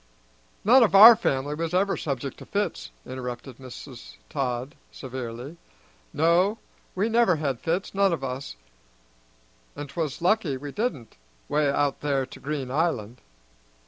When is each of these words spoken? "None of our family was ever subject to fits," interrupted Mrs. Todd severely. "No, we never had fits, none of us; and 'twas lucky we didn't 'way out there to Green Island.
"None 0.65 0.81
of 0.81 0.95
our 0.95 1.15
family 1.15 1.53
was 1.53 1.75
ever 1.75 1.95
subject 1.95 2.39
to 2.39 2.45
fits," 2.47 2.89
interrupted 3.05 3.57
Mrs. 3.59 4.15
Todd 4.31 4.73
severely. 4.91 5.57
"No, 6.11 6.57
we 6.95 7.07
never 7.07 7.35
had 7.35 7.59
fits, 7.59 7.93
none 7.93 8.11
of 8.11 8.23
us; 8.23 8.55
and 9.75 9.87
'twas 9.87 10.19
lucky 10.19 10.57
we 10.57 10.71
didn't 10.71 11.17
'way 11.47 11.69
out 11.71 12.01
there 12.01 12.25
to 12.25 12.39
Green 12.39 12.71
Island. 12.71 13.21